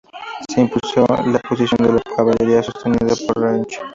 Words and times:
Se 0.49 0.59
impuso 0.59 1.05
la 1.31 1.37
posición 1.47 1.85
de 1.85 1.93
la 1.93 2.01
caballería, 2.15 2.63
sostenida 2.63 3.13
por 3.27 3.39
Rauch. 3.39 3.77